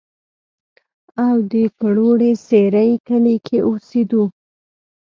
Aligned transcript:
او 1.25 1.35
د 1.51 1.53
کروړې 1.79 2.31
سېرۍ 2.47 2.91
کلي 3.07 3.35
کښې 3.45 3.59
اوسېدو 3.67 4.23